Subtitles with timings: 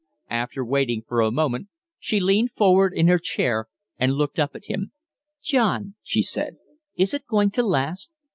[0.31, 1.67] After waiting for a moment,
[1.99, 3.67] she leaned forward in her chair
[3.99, 4.93] and looked up at him.
[5.43, 6.55] "John," she said,
[6.95, 8.11] "is it going to last?